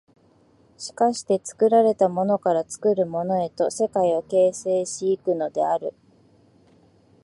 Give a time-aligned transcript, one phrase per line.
[0.77, 5.93] しかして作られたものから作るものへと世界を形成し行くのである。